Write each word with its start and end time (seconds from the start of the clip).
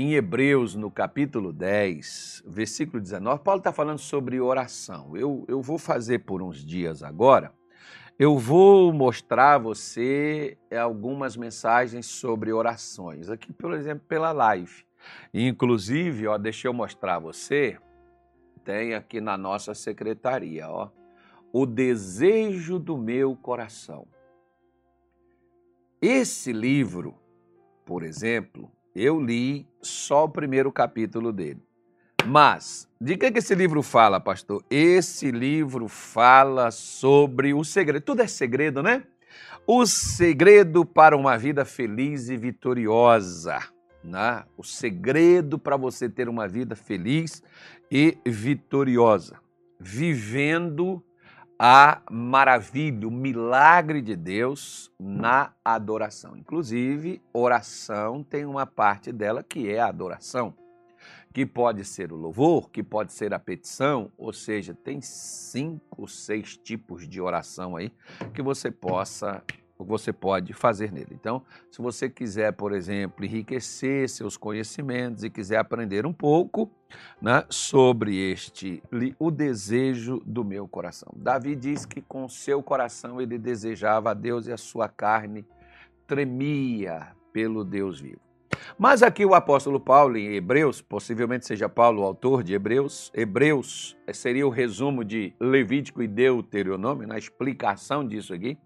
em 0.00 0.14
Hebreus, 0.14 0.74
no 0.74 0.90
capítulo 0.90 1.52
10, 1.52 2.44
versículo 2.46 3.02
19, 3.02 3.42
Paulo 3.42 3.58
está 3.58 3.70
falando 3.70 3.98
sobre 3.98 4.40
oração. 4.40 5.14
Eu, 5.14 5.44
eu 5.46 5.60
vou 5.60 5.76
fazer 5.76 6.20
por 6.20 6.40
uns 6.40 6.64
dias 6.64 7.02
agora, 7.02 7.52
eu 8.18 8.38
vou 8.38 8.94
mostrar 8.94 9.56
a 9.56 9.58
você 9.58 10.56
algumas 10.74 11.36
mensagens 11.36 12.06
sobre 12.06 12.50
orações, 12.50 13.28
aqui, 13.28 13.52
por 13.52 13.74
exemplo, 13.74 14.02
pela 14.08 14.32
live. 14.32 14.86
Inclusive, 15.34 16.26
ó, 16.26 16.38
deixa 16.38 16.66
eu 16.66 16.72
mostrar 16.72 17.16
a 17.16 17.18
você, 17.18 17.78
tem 18.64 18.94
aqui 18.94 19.20
na 19.20 19.36
nossa 19.36 19.74
secretaria, 19.74 20.66
ó, 20.66 20.88
o 21.52 21.66
desejo 21.66 22.78
do 22.78 22.96
meu 22.96 23.36
coração. 23.36 24.08
Esse 26.00 26.54
livro, 26.54 27.18
por 27.84 28.02
exemplo, 28.02 28.70
eu 28.94 29.20
li 29.20 29.66
só 29.80 30.24
o 30.24 30.28
primeiro 30.28 30.72
capítulo 30.72 31.32
dele. 31.32 31.62
Mas, 32.26 32.88
de 33.00 33.16
que, 33.16 33.30
que 33.30 33.38
esse 33.38 33.54
livro 33.54 33.82
fala, 33.82 34.20
pastor? 34.20 34.62
Esse 34.70 35.30
livro 35.30 35.88
fala 35.88 36.70
sobre 36.70 37.54
o 37.54 37.64
segredo. 37.64 38.02
Tudo 38.02 38.22
é 38.22 38.26
segredo, 38.26 38.82
né? 38.82 39.04
O 39.66 39.86
segredo 39.86 40.84
para 40.84 41.16
uma 41.16 41.38
vida 41.38 41.64
feliz 41.64 42.28
e 42.28 42.36
vitoriosa. 42.36 43.60
Né? 44.02 44.44
O 44.56 44.64
segredo 44.64 45.58
para 45.58 45.76
você 45.76 46.08
ter 46.08 46.28
uma 46.28 46.48
vida 46.48 46.74
feliz 46.74 47.42
e 47.90 48.18
vitoriosa. 48.26 49.38
Vivendo 49.78 51.02
a 51.62 52.00
maravilha, 52.10 53.06
o 53.06 53.10
milagre 53.10 54.00
de 54.00 54.16
Deus 54.16 54.90
na 54.98 55.52
adoração. 55.62 56.34
Inclusive, 56.34 57.20
oração 57.34 58.24
tem 58.24 58.46
uma 58.46 58.64
parte 58.64 59.12
dela 59.12 59.42
que 59.42 59.68
é 59.68 59.78
a 59.78 59.88
adoração, 59.88 60.54
que 61.34 61.44
pode 61.44 61.84
ser 61.84 62.14
o 62.14 62.16
louvor, 62.16 62.70
que 62.70 62.82
pode 62.82 63.12
ser 63.12 63.34
a 63.34 63.38
petição, 63.38 64.10
ou 64.16 64.32
seja, 64.32 64.72
tem 64.72 65.02
cinco, 65.02 66.08
seis 66.08 66.56
tipos 66.56 67.06
de 67.06 67.20
oração 67.20 67.76
aí 67.76 67.92
que 68.32 68.40
você 68.40 68.70
possa 68.70 69.44
você 69.84 70.12
pode 70.12 70.52
fazer 70.52 70.92
nele. 70.92 71.10
Então, 71.12 71.42
se 71.70 71.80
você 71.80 72.08
quiser, 72.08 72.52
por 72.52 72.72
exemplo, 72.72 73.24
enriquecer 73.24 74.08
seus 74.08 74.36
conhecimentos 74.36 75.24
e 75.24 75.30
quiser 75.30 75.58
aprender 75.58 76.06
um 76.06 76.12
pouco 76.12 76.70
né, 77.20 77.44
sobre 77.48 78.16
este, 78.16 78.82
o 79.18 79.30
desejo 79.30 80.20
do 80.26 80.44
meu 80.44 80.66
coração. 80.66 81.12
Davi 81.16 81.54
diz 81.54 81.84
que 81.86 82.00
com 82.00 82.28
seu 82.28 82.62
coração 82.62 83.20
ele 83.20 83.38
desejava 83.38 84.10
a 84.10 84.14
Deus 84.14 84.46
e 84.46 84.52
a 84.52 84.56
sua 84.56 84.88
carne 84.88 85.46
tremia 86.06 87.08
pelo 87.32 87.64
Deus 87.64 88.00
vivo. 88.00 88.29
Mas 88.78 89.02
aqui 89.02 89.24
o 89.24 89.34
apóstolo 89.34 89.78
Paulo, 89.78 90.16
em 90.16 90.34
Hebreus, 90.34 90.80
possivelmente 90.80 91.46
seja 91.46 91.68
Paulo 91.68 92.02
o 92.02 92.04
autor 92.04 92.42
de 92.42 92.54
Hebreus, 92.54 93.10
Hebreus 93.14 93.96
seria 94.12 94.46
o 94.46 94.50
resumo 94.50 95.04
de 95.04 95.34
Levítico 95.38 96.02
e 96.02 96.08
Deuteronômio, 96.08 97.06
na 97.06 97.18
explicação 97.18 98.06
disso 98.06 98.32
aqui, 98.32 98.58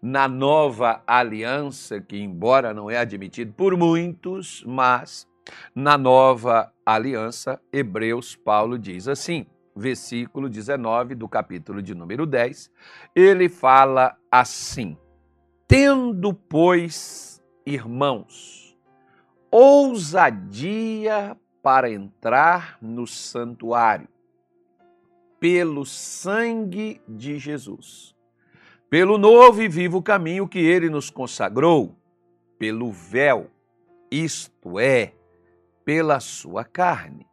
na 0.00 0.28
nova 0.28 1.02
aliança, 1.06 2.00
que 2.00 2.18
embora 2.18 2.72
não 2.72 2.90
é 2.90 2.96
admitido 2.96 3.52
por 3.52 3.76
muitos, 3.76 4.64
mas 4.66 5.26
na 5.74 5.98
nova 5.98 6.72
aliança, 6.84 7.60
Hebreus, 7.72 8.36
Paulo 8.36 8.78
diz 8.78 9.08
assim, 9.08 9.46
versículo 9.76 10.48
19 10.48 11.14
do 11.14 11.28
capítulo 11.28 11.82
de 11.82 11.94
número 11.94 12.24
10, 12.24 12.70
ele 13.14 13.48
fala 13.48 14.16
assim: 14.30 14.96
Tendo, 15.68 16.32
pois, 16.32 17.42
irmãos, 17.66 18.65
ousadia 19.50 21.36
para 21.62 21.90
entrar 21.90 22.78
no 22.80 23.06
santuário, 23.06 24.08
pelo 25.40 25.84
sangue 25.84 27.00
de 27.08 27.38
Jesus, 27.38 28.14
pelo 28.88 29.18
novo 29.18 29.62
e 29.62 29.68
vivo 29.68 30.02
caminho 30.02 30.48
que 30.48 30.58
ele 30.58 30.88
nos 30.88 31.10
consagrou, 31.10 31.96
pelo 32.58 32.90
véu, 32.92 33.50
isto 34.10 34.78
é, 34.78 35.12
pela 35.84 36.20
sua 36.20 36.64
carne, 36.64 37.26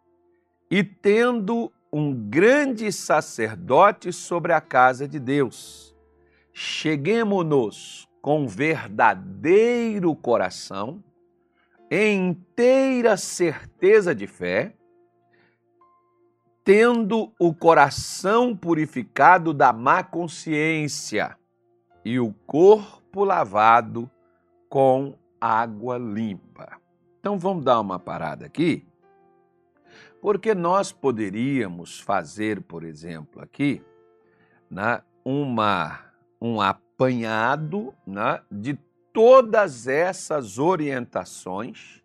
e 0.69 0.83
tendo 0.83 1.71
um 1.91 2.13
grande 2.13 2.91
sacerdote 2.91 4.11
sobre 4.11 4.51
a 4.51 4.59
casa 4.59 5.07
de 5.07 5.19
Deus, 5.19 5.95
cheguemo-nos 6.51 8.07
com 8.21 8.47
verdadeiro 8.47 10.15
coração 10.15 11.03
inteira 11.93 13.17
certeza 13.17 14.15
de 14.15 14.25
fé, 14.25 14.73
tendo 16.63 17.31
o 17.37 17.53
coração 17.53 18.55
purificado 18.55 19.53
da 19.53 19.73
má 19.73 20.03
consciência 20.03 21.37
e 22.05 22.19
o 22.19 22.33
corpo 22.47 23.23
lavado 23.23 24.09
com 24.69 25.15
água 25.39 25.97
limpa. 25.97 26.79
Então 27.19 27.37
vamos 27.37 27.63
dar 27.63 27.79
uma 27.79 27.99
parada 27.99 28.45
aqui, 28.45 28.85
porque 30.21 30.55
nós 30.55 30.91
poderíamos 30.91 31.99
fazer, 31.99 32.61
por 32.61 32.83
exemplo, 32.83 33.41
aqui, 33.41 33.81
né, 34.69 35.01
uma, 35.23 35.99
um 36.41 36.61
apanhado 36.61 37.93
né, 38.07 38.41
de 38.49 38.77
todas 39.13 39.87
essas 39.87 40.57
orientações 40.57 42.01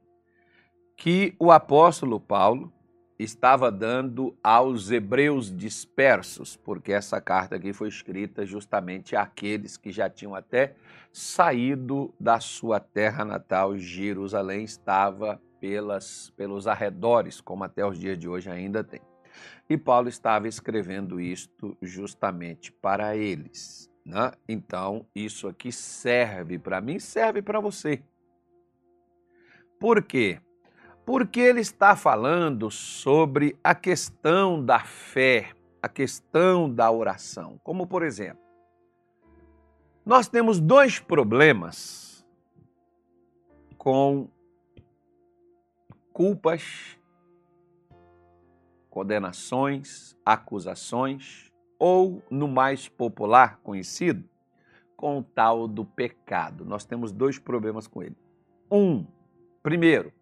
que 0.97 1.35
o 1.39 1.51
apóstolo 1.51 2.21
Paulo 2.21 2.73
estava 3.19 3.73
dando 3.73 4.37
aos 4.45 4.91
hebreus 4.91 5.55
dispersos, 5.55 6.57
porque 6.57 6.93
essa 6.93 7.21
carta 7.21 7.57
aqui 7.57 7.73
foi 7.73 7.89
escrita 7.89 8.47
justamente 8.47 9.17
àqueles 9.17 9.77
que 9.77 9.91
já 9.91 10.09
tinham 10.09 10.35
até 10.35 10.77
saído 11.13 12.15
da 12.21 12.39
sua 12.39 12.79
terra 12.79 13.25
natal, 13.25 13.77
Jerusalém 13.77 14.63
estava 14.63 15.41
pelas, 15.61 16.31
pelos 16.37 16.69
arredores, 16.69 17.41
como 17.41 17.65
até 17.65 17.85
os 17.85 17.99
dias 17.99 18.17
de 18.17 18.29
hoje 18.29 18.51
ainda 18.51 18.85
tem. 18.85 19.01
E 19.69 19.77
Paulo 19.77 20.09
estava 20.09 20.47
escrevendo 20.47 21.21
isto 21.21 21.77
justamente 21.83 22.73
para 22.73 23.17
eles. 23.17 23.91
Né? 24.09 24.33
Então, 24.49 25.05
isso 25.15 25.47
aqui 25.47 25.71
serve 25.71 26.59
para 26.59 26.81
mim, 26.81 26.99
serve 26.99 27.43
para 27.43 27.61
você. 27.61 28.03
Por 29.79 30.03
quê? 30.03 30.41
Porque 31.05 31.39
ele 31.39 31.61
está 31.61 31.95
falando 31.95 32.71
sobre 32.71 33.55
a 33.63 33.75
questão 33.75 34.65
da 34.65 34.81
fé, 34.81 35.53
a 35.83 35.91
questão 35.91 36.73
da 36.73 36.91
oração. 36.91 37.61
Como, 37.63 37.87
por 37.87 38.03
exemplo, 38.03 38.43
nós 40.07 40.27
temos 40.27 40.59
dois 40.59 40.99
problemas 40.99 42.27
com 43.77 44.27
culpas, 46.15 46.99
condenações, 48.89 50.17
acusações 50.25 51.47
ou 51.78 52.22
no 52.31 52.49
mais 52.49 52.89
popular 52.89 53.61
conhecido, 53.62 54.25
com 54.97 55.19
o 55.19 55.22
tal 55.22 55.69
do 55.69 55.84
pecado. 55.84 56.65
Nós 56.65 56.84
temos 56.84 57.12
dois 57.12 57.39
problemas 57.39 57.87
com 57.87 58.03
ele. 58.03 58.16
Um, 58.71 59.06
primeiro, 59.62 60.12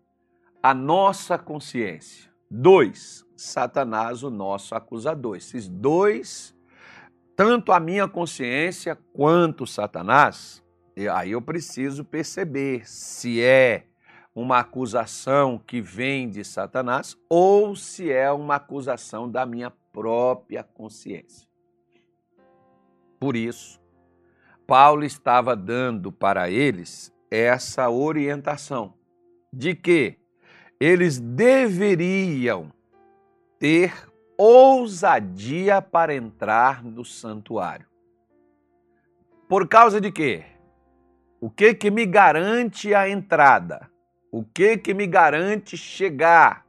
a 0.63 0.75
nossa 0.75 1.39
consciência. 1.39 2.31
Dois, 2.51 3.25
Satanás, 3.37 4.23
o 4.23 4.31
nosso 4.31 4.75
acusador. 4.75 5.37
Esses 5.37 5.67
dois, 5.69 6.55
tanto 7.35 7.73
a 7.73 7.81
minha 7.81 8.07
consciência 8.07 8.97
quanto 9.13 9.67
Satanás, 9.67 10.63
aí 11.13 11.33
eu 11.33 11.41
preciso 11.41 12.05
perceber 12.05 12.87
se 12.89 13.43
é 13.43 13.87
uma 14.35 14.59
acusação 14.59 15.59
que 15.59 15.81
vem 15.81 16.29
de 16.29 16.45
Satanás 16.45 17.17
ou 17.31 17.75
se 17.75 18.13
é 18.13 18.31
uma 18.31 18.57
acusação 18.57 19.31
da 19.31 19.47
minha 19.47 19.71
própria 19.93 20.63
consciência. 20.63 21.46
Por 23.19 23.37
isso, 23.37 23.81
Paulo 24.67 25.05
estava 25.05 25.55
dando 25.55 26.11
para 26.11 26.51
eles 26.51 27.13
essa 27.31 27.89
orientação 27.89 28.95
de 29.53 29.75
que 29.75 30.19
eles 30.79 31.19
deveriam 31.19 32.73
ter 33.59 33.93
ousadia 34.37 35.81
para 35.81 36.15
entrar 36.15 36.85
no 36.85 37.05
santuário. 37.05 37.87
Por 39.49 39.67
causa 39.69 40.01
de 40.01 40.13
quê? 40.13 40.45
O 41.41 41.49
que 41.49 41.75
que 41.75 41.91
me 41.91 42.05
garante 42.05 42.95
a 42.95 43.09
entrada? 43.09 43.89
O 44.31 44.45
que 44.45 44.77
que 44.77 44.93
me 44.93 45.07
garante 45.07 45.77
chegar? 45.77 46.67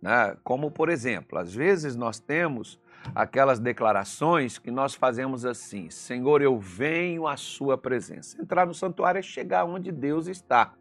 Né? 0.00 0.36
Como, 0.44 0.70
por 0.70 0.88
exemplo, 0.88 1.38
às 1.38 1.54
vezes 1.54 1.96
nós 1.96 2.18
temos 2.18 2.80
aquelas 3.14 3.58
declarações 3.58 4.58
que 4.58 4.70
nós 4.70 4.94
fazemos 4.94 5.44
assim: 5.44 5.90
Senhor, 5.90 6.42
eu 6.42 6.58
venho 6.58 7.26
à 7.26 7.36
Sua 7.36 7.76
presença. 7.76 8.40
Entrar 8.40 8.66
no 8.66 8.74
santuário 8.74 9.18
é 9.18 9.22
chegar 9.22 9.64
onde 9.64 9.90
Deus 9.90 10.26
está. 10.26 10.74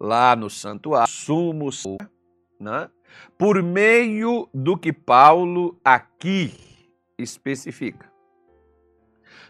lá 0.00 0.34
no 0.34 0.50
santuário, 0.50 1.08
sumo, 1.08 1.70
né? 2.58 2.90
por 3.38 3.62
meio 3.62 4.48
do 4.52 4.76
que 4.76 4.92
Paulo 4.92 5.78
aqui 5.84 6.52
especifica. 7.16 8.10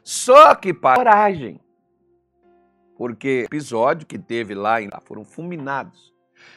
Só 0.02 0.54
que 0.54 0.74
para 0.74 0.96
coragem, 0.96 1.60
porque 2.96 3.44
episódio 3.46 4.06
que 4.06 4.18
teve 4.18 4.54
lá 4.54 4.76
foram 5.02 5.24
fulminados. 5.24 6.12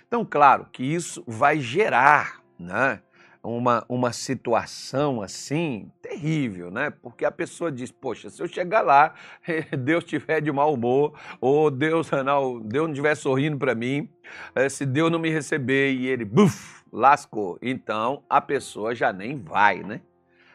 Então, 0.07 0.25
claro 0.25 0.65
que 0.71 0.83
isso 0.83 1.23
vai 1.27 1.59
gerar 1.59 2.41
né, 2.57 3.01
uma, 3.45 3.85
uma 3.87 4.11
situação 4.11 5.21
assim 5.21 5.91
terrível, 6.01 6.71
né? 6.71 6.89
Porque 6.89 7.23
a 7.23 7.31
pessoa 7.31 7.71
diz, 7.71 7.91
poxa, 7.91 8.29
se 8.29 8.41
eu 8.41 8.47
chegar 8.47 8.81
lá, 8.81 9.13
Deus 9.77 10.03
estiver 10.03 10.41
de 10.41 10.51
mau 10.51 10.73
humor, 10.73 11.13
ou 11.39 11.69
Deus 11.69 12.09
não, 12.25 12.59
Deus 12.59 12.87
não 12.87 12.93
estiver 12.93 13.15
sorrindo 13.15 13.57
para 13.57 13.75
mim, 13.75 14.09
eh, 14.55 14.67
se 14.69 14.85
Deus 14.85 15.11
não 15.11 15.19
me 15.19 15.29
receber 15.29 15.93
e 15.93 16.07
ele, 16.07 16.25
buf, 16.25 16.83
lascou. 16.91 17.57
Então 17.61 18.23
a 18.29 18.41
pessoa 18.41 18.95
já 18.95 19.13
nem 19.13 19.37
vai, 19.37 19.83
né? 19.83 20.01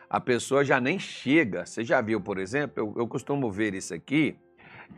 A 0.08 0.20
pessoa 0.20 0.64
já 0.64 0.80
nem 0.80 0.98
chega. 0.98 1.64
Você 1.64 1.84
já 1.84 2.00
viu, 2.00 2.20
por 2.20 2.38
exemplo, 2.38 2.74
eu, 2.76 2.94
eu 3.02 3.06
costumo 3.06 3.50
ver 3.50 3.74
isso 3.74 3.94
aqui 3.94 4.36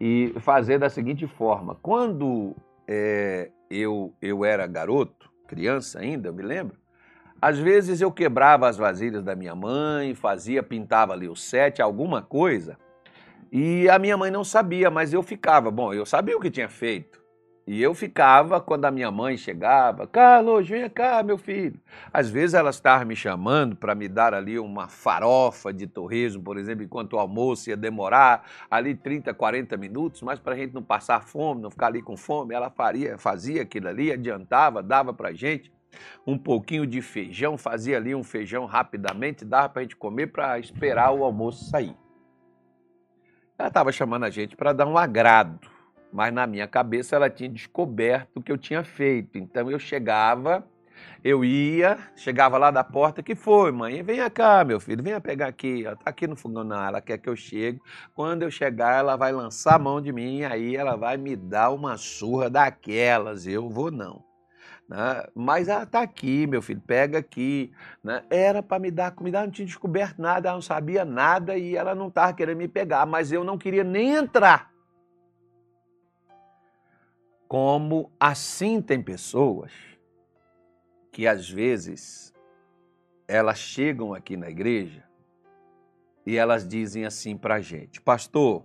e 0.01 0.33
fazer 0.41 0.79
da 0.79 0.89
seguinte 0.89 1.27
forma: 1.27 1.75
quando 1.83 2.57
é, 2.89 3.51
eu, 3.71 4.15
eu 4.23 4.45
era 4.45 4.67
garoto, 4.67 5.31
criança 5.47 5.99
ainda, 5.99 6.29
eu 6.29 6.33
me 6.33 6.43
lembro, 6.43 6.82
às 7.43 7.59
vezes 7.59 8.01
eu 8.01 8.13
quebrava 8.13 8.69
as 8.69 8.77
vasilhas 8.77 9.25
da 9.25 9.35
minha 9.35 9.53
mãe, 9.53 10.15
fazia, 10.15 10.63
pintava 10.63 11.13
ali 11.13 11.29
o 11.29 11.35
sete, 11.35 11.83
alguma 11.83 12.23
coisa, 12.23 12.79
e 13.51 13.89
a 13.91 13.99
minha 13.99 14.17
mãe 14.17 14.31
não 14.31 14.45
sabia, 14.45 14.91
mas 14.93 15.13
eu 15.13 15.25
ficava. 15.25 15.69
Bom, 15.69 15.93
eu 15.93 16.07
sabia 16.07 16.37
o 16.37 16.41
que 16.41 16.53
tinha 16.53 16.69
feito. 16.69 17.21
E 17.67 17.83
eu 17.83 17.95
ficava 17.95 18.61
quando 18.61 18.85
a 18.85 18.91
minha 18.91 19.11
mãe 19.11 19.37
chegava, 19.37 20.07
Carlos, 20.07 20.69
venha 20.69 20.89
cá, 20.89 21.23
meu 21.23 21.37
filho. 21.37 21.81
Às 22.13 22.31
vezes 22.31 22.55
ela 22.55 22.71
estava 22.71 23.05
me 23.05 23.15
chamando 23.17 23.75
para 23.77 23.95
me 23.95 24.09
dar 24.09 24.35
ali 24.35 24.59
uma 24.59 24.89
farofa 24.89 25.73
de 25.73 25.87
torresmo, 25.87 26.43
por 26.43 26.57
exemplo, 26.57 26.85
enquanto 26.85 27.15
o 27.15 27.19
almoço 27.19 27.71
ia 27.71 27.77
demorar 27.77 28.49
ali 28.71 28.95
30, 28.95 29.35
40 29.35 29.77
minutos, 29.77 30.23
mas 30.23 30.39
para 30.39 30.55
a 30.55 30.57
gente 30.57 30.75
não 30.75 30.83
passar 30.83 31.23
fome, 31.23 31.63
não 31.63 31.71
ficar 31.71 31.89
ali 31.89 32.03
com 32.03 32.17
fome, 32.17 32.55
ela 32.55 32.71
faria, 32.71 33.19
fazia 33.19 33.63
aquilo 33.63 33.89
ali, 33.89 34.13
adiantava, 34.13 34.83
dava 34.83 35.13
para 35.13 35.29
a 35.29 35.33
gente 35.33 35.71
um 36.27 36.39
pouquinho 36.39 36.87
de 36.87 37.03
feijão, 37.03 37.57
fazia 37.59 37.97
ali 37.97 38.15
um 38.15 38.25
feijão 38.25 38.65
rapidamente, 38.65 39.45
dava 39.45 39.69
para 39.69 39.81
a 39.81 39.83
gente 39.85 39.97
comer 39.97 40.29
para 40.29 40.59
esperar 40.59 41.13
o 41.13 41.25
almoço 41.25 41.65
sair. 41.65 41.97
Ela 43.59 43.69
estava 43.69 43.93
chamando 43.93 44.25
a 44.25 44.31
gente 44.31 44.57
para 44.57 44.73
dar 44.73 44.87
um 44.87 44.99
agrado 44.99 45.61
mas 46.13 46.33
na 46.33 46.47
minha 46.47 46.69
cabeça 46.69 47.17
ela 47.17 47.31
tinha 47.31 47.49
descoberto 47.49 48.37
o 48.37 48.43
que 48.43 48.53
eu 48.53 48.59
tinha 48.59 48.85
feito. 48.85 49.39
Então 49.39 49.71
eu 49.71 49.79
chegava, 49.79 50.65
eu 51.25 51.45
ia, 51.45 51.99
chegava 52.15 52.59
lá 52.59 52.71
da 52.71 52.85
porta, 52.85 53.23
que 53.23 53.35
foi, 53.35 53.73
mãe? 53.73 54.03
Venha 54.03 54.29
cá, 54.29 54.63
meu 54.63 54.79
filho, 54.79 55.03
venha 55.03 55.21
pegar 55.21 55.47
aqui, 55.47 55.85
está 55.85 56.11
aqui 56.11 56.27
no 56.27 56.37
fogão, 56.37 56.63
não, 56.63 56.85
ela 56.85 57.01
quer 57.01 57.17
que 57.17 57.29
eu 57.29 57.35
chegue. 57.35 57.81
Quando 58.15 58.43
eu 58.43 58.51
chegar, 58.51 58.99
ela 58.99 59.17
vai 59.17 59.33
lançar 59.33 59.77
a 59.77 59.79
mão 59.79 60.01
de 60.01 60.13
mim, 60.13 60.45
aí 60.45 60.77
ela 60.77 60.97
vai 60.97 61.17
me 61.17 61.35
dar 61.35 61.71
uma 61.71 61.97
surra 61.97 62.51
daquelas, 62.51 63.47
eu 63.47 63.71
vou 63.71 63.91
não. 63.91 64.23
Né? 64.89 65.27
Mas 65.35 65.69
ela 65.69 65.85
está 65.85 66.03
aqui, 66.03 66.47
meu 66.47 66.61
filho, 66.61 66.81
pega 66.81 67.19
aqui. 67.19 67.73
Né? 68.03 68.23
Era 68.31 68.63
para 68.63 68.79
me 68.79 68.91
dar 68.91 69.13
comida, 69.13 69.39
ela 69.39 69.47
não 69.47 69.53
tinha 69.53 69.67
descoberto 69.67 70.21
nada, 70.21 70.49
ela 70.49 70.57
não 70.57 70.63
sabia 70.63 71.05
nada 71.05 71.57
e 71.57 71.77
ela 71.77 71.95
não 71.95 72.09
estava 72.09 72.33
querendo 72.33 72.59
me 72.59 72.69
pegar, 72.69 73.07
mas 73.07 73.33
eu 73.33 73.45
não 73.45 73.57
queria 73.59 73.85
nem 73.85 74.15
entrar 74.15 74.73
como 77.53 78.11
assim 78.19 78.81
tem 78.81 79.03
pessoas 79.03 79.71
que 81.13 81.27
às 81.27 81.51
vezes 81.51 82.33
elas 83.29 83.59
chegam 83.59 84.15
aqui 84.15 84.39
na 84.39 84.49
igreja 84.49 85.05
e 86.25 86.35
elas 86.35 86.67
dizem 86.67 87.05
assim 87.05 87.37
para 87.37 87.57
a 87.57 87.61
gente: 87.61 88.01
Pastor, 88.01 88.65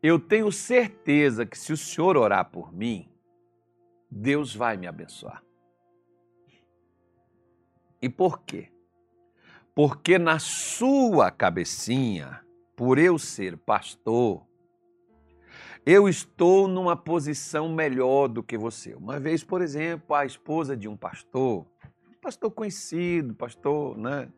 eu 0.00 0.20
tenho 0.20 0.52
certeza 0.52 1.44
que 1.44 1.58
se 1.58 1.72
o 1.72 1.76
senhor 1.76 2.16
orar 2.16 2.48
por 2.48 2.72
mim, 2.72 3.11
Deus 4.14 4.54
vai 4.54 4.76
me 4.76 4.86
abençoar. 4.86 5.42
E 8.00 8.10
por 8.10 8.42
quê? 8.42 8.68
Porque 9.74 10.18
na 10.18 10.38
sua 10.38 11.30
cabecinha, 11.30 12.44
por 12.76 12.98
eu 12.98 13.18
ser 13.18 13.56
pastor, 13.56 14.46
eu 15.86 16.10
estou 16.10 16.68
numa 16.68 16.94
posição 16.94 17.70
melhor 17.70 18.28
do 18.28 18.42
que 18.42 18.58
você. 18.58 18.94
Uma 18.94 19.18
vez, 19.18 19.42
por 19.42 19.62
exemplo, 19.62 20.14
a 20.14 20.26
esposa 20.26 20.76
de 20.76 20.86
um 20.86 20.96
pastor, 20.96 21.66
pastor 22.20 22.50
conhecido, 22.50 23.34
pastor, 23.34 23.96
né? 23.96 24.28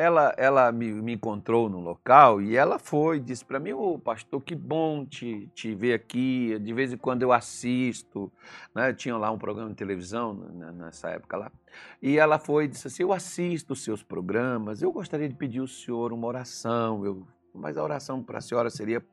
Ela, 0.00 0.32
ela 0.38 0.70
me, 0.70 0.92
me 0.92 1.14
encontrou 1.14 1.68
no 1.68 1.80
local 1.80 2.40
e 2.40 2.56
ela 2.56 2.78
foi, 2.78 3.18
disse 3.18 3.44
para 3.44 3.58
mim, 3.58 3.72
ô 3.72 3.94
oh, 3.94 3.98
pastor, 3.98 4.40
que 4.40 4.54
bom 4.54 5.04
te, 5.04 5.50
te 5.52 5.74
ver 5.74 5.92
aqui, 5.92 6.56
de 6.60 6.72
vez 6.72 6.92
em 6.92 6.96
quando 6.96 7.22
eu 7.22 7.32
assisto, 7.32 8.32
né? 8.72 8.92
tinha 8.92 9.16
lá 9.16 9.28
um 9.32 9.38
programa 9.38 9.70
de 9.70 9.74
televisão 9.74 10.34
nessa 10.76 11.10
época 11.10 11.36
lá, 11.36 11.52
e 12.00 12.16
ela 12.16 12.38
foi 12.38 12.66
e 12.66 12.68
disse 12.68 12.86
assim, 12.86 13.02
eu 13.02 13.12
assisto 13.12 13.72
os 13.72 13.82
seus 13.82 14.00
programas, 14.00 14.82
eu 14.82 14.92
gostaria 14.92 15.28
de 15.28 15.34
pedir 15.34 15.58
ao 15.58 15.66
senhor 15.66 16.12
uma 16.12 16.28
oração, 16.28 17.04
eu, 17.04 17.26
mas 17.52 17.76
a 17.76 17.82
oração 17.82 18.22
para 18.22 18.38
a 18.38 18.40
senhora 18.40 18.70
seria 18.70 19.04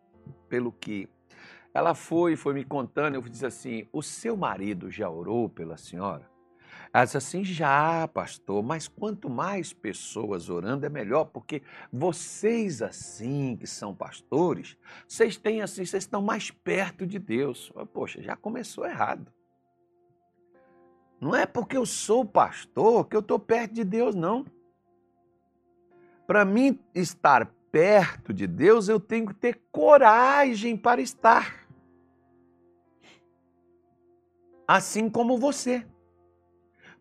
pelo 0.48 0.72
que 0.72 1.10
ela 1.74 1.96
foi, 1.96 2.36
foi 2.36 2.54
me 2.54 2.64
contando, 2.64 3.16
eu 3.16 3.22
disse 3.24 3.46
assim: 3.46 3.88
o 3.92 4.02
seu 4.02 4.38
marido 4.38 4.90
já 4.90 5.10
orou 5.10 5.50
pela 5.50 5.78
senhora? 5.78 6.35
Disse 7.03 7.18
assim: 7.18 7.44
já, 7.44 8.07
pastor, 8.07 8.63
mas 8.63 8.88
quanto 8.88 9.30
mais 9.30 9.74
pessoas 9.74 10.50
orando 10.50 10.86
é 10.86 10.89
melhor, 10.89 11.25
porque 11.25 11.62
vocês, 11.92 12.81
assim, 12.81 13.57
que 13.57 13.68
são 13.68 13.94
pastores, 13.94 14.77
vocês 15.06 15.36
têm 15.36 15.62
assim, 15.62 15.86
vocês 15.86 16.03
estão 16.03 16.21
mais 16.21 16.51
perto 16.51 17.06
de 17.06 17.19
Deus. 17.19 17.71
Poxa, 17.94 18.21
já 18.21 18.36
começou 18.36 18.86
errado. 18.86 19.33
Não 21.19 21.36
é 21.36 21.45
porque 21.45 21.75
eu 21.75 21.86
sou 21.86 22.24
pastor 22.24 23.07
que 23.07 23.15
eu 23.15 23.21
estou 23.21 23.39
perto 23.39 23.74
de 23.74 23.83
Deus, 23.83 24.15
não. 24.15 24.45
Para 26.25 26.45
mim 26.45 26.80
estar 26.94 27.45
perto 27.71 28.33
de 28.33 28.47
Deus, 28.47 28.88
eu 28.88 29.00
tenho 29.00 29.27
que 29.27 29.33
ter 29.33 29.62
coragem 29.69 30.77
para 30.77 31.01
estar 31.01 31.68
assim 34.65 35.09
como 35.09 35.38
você. 35.38 35.86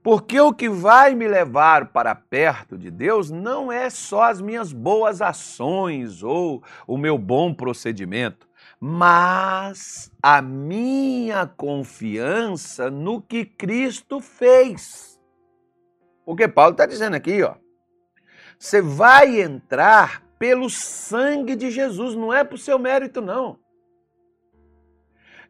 Porque 0.05 0.39
o 0.39 0.53
que 0.53 0.69
vai 0.69 1.15
me 1.15 1.27
levar 1.27 1.87
para 1.87 2.15
perto 2.15 2.77
de 2.77 2.91
Deus 2.91 3.31
não 3.31 3.73
é 3.73 3.89
só 3.89 4.25
as 4.25 4.39
minhas 4.39 4.70
boas 4.70 5.23
ações 5.23 6.23
ou 6.23 6.63
o 6.87 6.99
meu 6.99 7.17
bom 7.17 7.55
procedimento, 7.55 8.46
mas 8.79 10.13
a 10.23 10.43
minha 10.43 11.46
confiança 11.46 12.91
no 12.91 13.23
que 13.23 13.46
Cristo 13.46 14.20
fez. 14.20 15.19
Porque 16.27 16.46
Paulo 16.46 16.73
está 16.73 16.84
dizendo 16.84 17.17
aqui, 17.17 17.43
ó, 17.43 17.55
você 18.58 18.82
vai 18.82 19.41
entrar 19.41 20.23
pelo 20.39 20.69
sangue 20.69 21.56
de 21.56 21.70
Jesus, 21.70 22.15
não 22.15 22.31
é 22.31 22.44
por 22.44 22.58
seu 22.58 22.79
mérito, 22.79 23.23
não. 23.23 23.58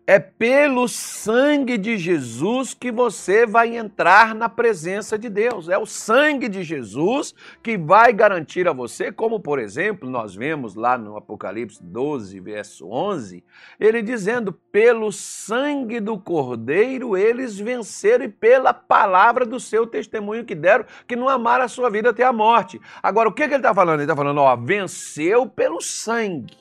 É 0.07 0.19
pelo 0.19 0.87
sangue 0.87 1.79
de 1.79 1.97
Jesus 1.97 2.75
que 2.75 2.93
você 2.93 3.47
vai 3.47 3.75
entrar 3.75 4.35
na 4.35 4.51
presença 4.51 5.19
de 5.19 5.31
Deus. 5.31 5.71
É 5.71 5.79
o 5.79 5.87
sangue 5.87 6.47
de 6.47 6.63
Jesus 6.63 7.35
que 7.63 7.79
vai 7.79 8.13
garantir 8.13 8.69
a 8.69 8.73
você, 8.75 9.11
como 9.11 9.41
por 9.41 9.59
exemplo, 9.59 10.11
nós 10.11 10.35
vemos 10.35 10.75
lá 10.75 10.99
no 10.99 11.17
Apocalipse 11.17 11.83
12, 11.83 12.39
verso 12.39 12.87
11, 12.87 13.43
ele 13.81 14.03
dizendo: 14.03 14.53
pelo 14.53 15.11
sangue 15.11 16.01
do 16.01 16.19
Cordeiro 16.19 17.17
eles 17.17 17.59
venceram 17.59 18.27
e 18.27 18.29
pela 18.29 18.75
palavra 18.75 19.47
do 19.47 19.59
seu 19.59 19.87
testemunho 19.87 20.45
que 20.45 20.55
deram, 20.55 20.85
que 21.09 21.17
não 21.17 21.31
amaram 21.31 21.65
a 21.65 21.69
sua 21.69 21.89
vida 21.89 22.11
até 22.11 22.25
a 22.25 22.33
morte. 22.33 22.79
Agora, 23.03 23.31
o 23.31 23.33
que, 23.33 23.49
que 23.49 23.55
ele 23.55 23.57
está 23.57 23.73
falando? 23.73 24.01
Ele 24.01 24.03
está 24.05 24.17
falando, 24.17 24.43
ó, 24.43 24.55
venceu 24.55 25.47
pelo 25.47 25.81
sangue. 25.81 26.59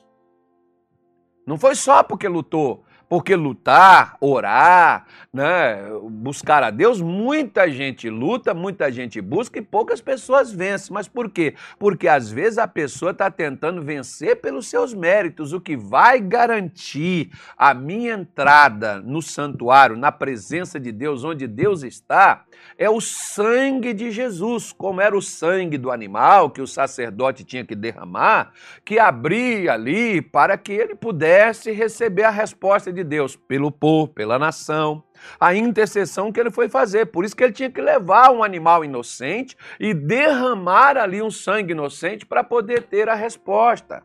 Não 1.45 1.57
foi 1.57 1.75
só 1.75 2.01
porque 2.03 2.25
lutou, 2.25 2.85
porque 3.13 3.35
lutar, 3.35 4.17
orar, 4.19 5.05
né, 5.31 5.83
buscar 6.09 6.63
a 6.63 6.71
Deus, 6.71 6.99
muita 6.99 7.69
gente 7.69 8.09
luta, 8.09 8.55
muita 8.55 8.91
gente 8.91 9.21
busca 9.21 9.59
e 9.59 9.61
poucas 9.61 10.01
pessoas 10.01 10.51
vencem. 10.51 10.91
Mas 10.91 11.07
por 11.07 11.29
quê? 11.29 11.53
Porque 11.77 12.07
às 12.07 12.31
vezes 12.31 12.57
a 12.57 12.67
pessoa 12.67 13.11
está 13.11 13.29
tentando 13.29 13.83
vencer 13.83 14.41
pelos 14.41 14.65
seus 14.65 14.95
méritos. 14.95 15.53
O 15.53 15.61
que 15.61 15.77
vai 15.77 16.19
garantir 16.19 17.29
a 17.55 17.71
minha 17.75 18.13
entrada 18.13 18.99
no 18.99 19.21
santuário, 19.21 19.95
na 19.95 20.11
presença 20.11 20.79
de 20.79 20.91
Deus, 20.91 21.23
onde 21.23 21.45
Deus 21.45 21.83
está, 21.83 22.45
é 22.77 22.89
o 22.89 22.99
sangue 22.99 23.93
de 23.93 24.09
Jesus, 24.09 24.71
como 24.71 25.01
era 25.01 25.15
o 25.15 25.21
sangue 25.21 25.77
do 25.77 25.91
animal 25.91 26.49
que 26.49 26.61
o 26.61 26.67
sacerdote 26.67 27.43
tinha 27.43 27.63
que 27.63 27.75
derramar, 27.75 28.53
que 28.83 28.97
abria 28.97 29.73
ali 29.73 30.19
para 30.19 30.57
que 30.57 30.71
ele 30.71 30.95
pudesse 30.95 31.71
receber 31.71 32.23
a 32.23 32.31
resposta 32.31 32.91
de 32.91 33.02
de 33.03 33.09
Deus 33.09 33.35
pelo 33.35 33.71
povo, 33.71 34.11
pela 34.11 34.39
nação, 34.39 35.03
a 35.39 35.53
intercessão 35.53 36.31
que 36.31 36.39
ele 36.39 36.49
foi 36.49 36.69
fazer. 36.69 37.07
Por 37.07 37.25
isso 37.25 37.35
que 37.35 37.43
ele 37.43 37.53
tinha 37.53 37.69
que 37.69 37.81
levar 37.81 38.31
um 38.31 38.43
animal 38.43 38.83
inocente 38.83 39.55
e 39.79 39.93
derramar 39.93 40.97
ali 40.97 41.21
um 41.21 41.31
sangue 41.31 41.73
inocente 41.73 42.25
para 42.25 42.43
poder 42.43 42.83
ter 42.83 43.09
a 43.09 43.15
resposta. 43.15 44.03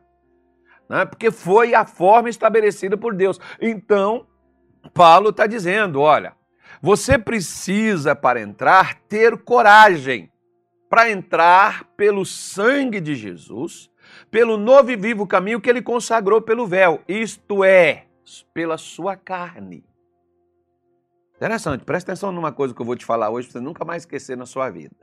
Né? 0.89 1.05
Porque 1.05 1.31
foi 1.31 1.75
a 1.75 1.87
forma 1.87 2.29
estabelecida 2.29 2.97
por 2.97 3.15
Deus. 3.15 3.41
Então, 3.61 4.27
Paulo 4.93 5.31
está 5.31 5.47
dizendo: 5.47 6.01
olha, 6.01 6.35
você 6.83 7.19
precisa, 7.19 8.15
para 8.15 8.41
entrar, 8.41 8.95
ter 9.09 9.37
coragem 9.39 10.31
para 10.89 11.11
entrar 11.11 11.85
pelo 11.97 12.25
sangue 12.25 13.01
de 13.01 13.15
Jesus, 13.15 13.91
pelo 14.31 14.57
novo 14.57 14.91
e 14.91 14.97
vivo 14.97 15.27
caminho 15.27 15.61
que 15.61 15.69
ele 15.69 15.83
consagrou 15.83 16.41
pelo 16.41 16.67
véu, 16.67 17.03
isto 17.07 17.63
é, 17.63 18.07
pela 18.55 18.79
sua 18.79 19.17
carne. 19.17 19.85
Interessante, 21.37 21.85
presta 21.85 22.13
atenção 22.13 22.33
numa 22.33 22.51
coisa 22.51 22.75
que 22.75 22.83
eu 22.83 22.87
vou 22.87 22.97
te 22.97 23.05
falar 23.05 23.31
hoje, 23.31 23.47
para 23.47 23.61
você 23.61 23.65
nunca 23.65 23.85
mais 23.85 24.03
esquecer 24.03 24.37
na 24.37 24.45
sua 24.45 24.69
vida. 24.71 24.97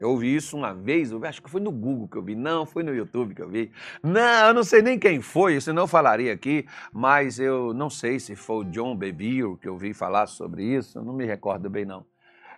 Eu 0.00 0.10
ouvi 0.10 0.34
isso 0.34 0.56
uma 0.56 0.74
vez, 0.74 1.10
eu 1.12 1.24
acho 1.24 1.42
que 1.42 1.50
foi 1.50 1.60
no 1.60 1.72
Google 1.72 2.08
que 2.08 2.16
eu 2.16 2.22
vi, 2.22 2.34
não, 2.34 2.66
foi 2.66 2.82
no 2.82 2.94
YouTube 2.94 3.34
que 3.34 3.42
eu 3.42 3.48
vi. 3.48 3.72
Não, 4.02 4.48
eu 4.48 4.54
não 4.54 4.62
sei 4.62 4.82
nem 4.82 4.98
quem 4.98 5.20
foi, 5.20 5.60
senão 5.60 5.82
eu 5.84 5.86
falaria 5.86 6.32
aqui, 6.32 6.66
mas 6.92 7.38
eu 7.38 7.72
não 7.72 7.88
sei 7.88 8.20
se 8.20 8.36
foi 8.36 8.56
o 8.56 8.64
John 8.64 8.96
Bevere 8.96 9.56
que 9.56 9.68
eu 9.68 9.76
vi 9.76 9.94
falar 9.94 10.26
sobre 10.26 10.64
isso, 10.64 10.98
eu 10.98 11.04
não 11.04 11.12
me 11.12 11.24
recordo 11.24 11.70
bem 11.70 11.84
não. 11.84 12.04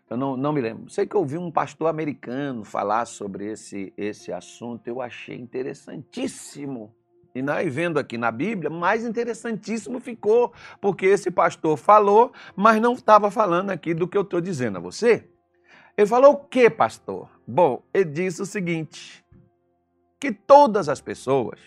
Eu 0.09 0.17
não, 0.17 0.37
não 0.37 0.53
me 0.53 0.61
lembro. 0.61 0.89
Sei 0.89 1.07
que 1.07 1.17
eu 1.17 1.21
ouvi 1.21 1.37
um 1.37 1.51
pastor 1.51 1.89
americano 1.89 2.65
falar 2.65 3.07
sobre 3.07 3.47
esse, 3.47 3.93
esse 3.97 4.33
assunto, 4.33 4.87
eu 4.87 5.01
achei 5.01 5.37
interessantíssimo. 5.37 6.95
E 7.37 7.43
nós 7.43 7.71
vendo 7.71 7.99
aqui 7.99 8.17
na 8.17 8.31
Bíblia, 8.33 8.71
mais 8.71 9.05
interessantíssimo 9.05 10.01
ficou, 10.01 10.55
porque 10.81 11.05
esse 11.05 11.31
pastor 11.31 11.77
falou, 11.77 12.33
mas 12.57 12.81
não 12.81 12.95
estava 12.95 13.31
falando 13.31 13.69
aqui 13.69 13.93
do 13.93 14.09
que 14.09 14.17
eu 14.17 14.23
estou 14.23 14.41
dizendo 14.41 14.79
a 14.79 14.81
você. 14.81 15.29
Ele 15.99 16.07
falou 16.07 16.33
o 16.33 16.37
que, 16.37 16.71
pastor? 16.71 17.29
Bom, 17.47 17.83
ele 17.93 18.07
disse 18.07 18.41
o 18.41 18.47
seguinte: 18.47 19.23
que 20.19 20.33
todas 20.33 20.89
as 20.89 20.99
pessoas, 20.99 21.61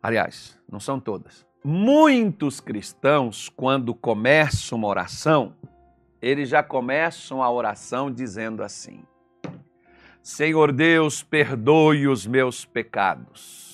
aliás, 0.00 0.56
não 0.70 0.78
são 0.78 1.00
todas, 1.00 1.44
muitos 1.64 2.60
cristãos, 2.60 3.48
quando 3.48 3.92
começam 3.92 4.78
uma 4.78 4.86
oração, 4.86 5.56
eles 6.22 6.48
já 6.48 6.62
começam 6.62 7.42
a 7.42 7.50
oração 7.50 8.08
dizendo 8.08 8.62
assim: 8.62 9.02
Senhor 10.22 10.70
Deus, 10.70 11.24
perdoe 11.24 12.06
os 12.06 12.24
meus 12.24 12.64
pecados, 12.64 13.69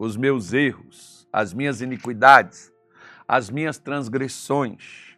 os 0.00 0.16
meus 0.16 0.52
erros, 0.52 1.28
as 1.32 1.54
minhas 1.54 1.80
iniquidades, 1.80 2.72
as 3.28 3.50
minhas 3.50 3.78
transgressões 3.78 5.10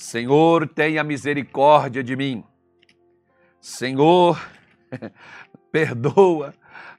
Senhor, 0.00 0.66
tenha 0.66 1.04
misericórdia 1.04 2.02
de 2.02 2.16
mim. 2.16 2.42
Senhor, 3.60 4.40
perdoa 5.70 6.54